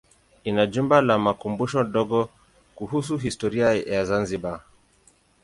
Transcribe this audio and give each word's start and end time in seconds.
Ina 0.49 0.63
jumba 0.73 0.97
la 1.01 1.17
makumbusho 1.19 1.83
dogo 1.83 2.29
kuhusu 2.75 3.17
historia 3.17 3.73
ya 3.73 4.05
Zanzibar. 4.05 4.59